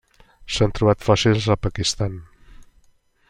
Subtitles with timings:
[0.53, 2.17] Se n'han trobat fòssils al Pakistan.